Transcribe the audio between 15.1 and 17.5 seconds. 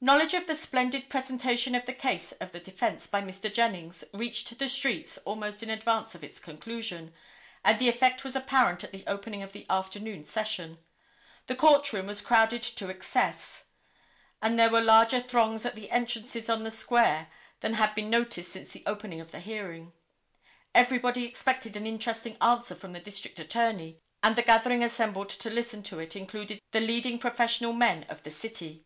throngs at the entrances on the square